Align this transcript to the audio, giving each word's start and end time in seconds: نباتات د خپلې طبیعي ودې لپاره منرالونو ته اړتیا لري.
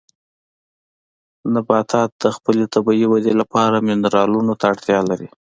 نباتات 1.53 2.11
د 2.23 2.23
خپلې 2.35 2.63
طبیعي 2.73 3.05
ودې 3.09 3.33
لپاره 3.41 3.85
منرالونو 3.87 4.53
ته 4.59 4.65
اړتیا 4.73 4.99
لري. 5.09 5.29